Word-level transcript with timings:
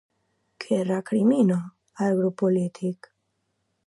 Què 0.63 0.77
recrimina 0.87 1.57
el 2.07 2.17
grup 2.21 2.39
polític? 2.43 3.11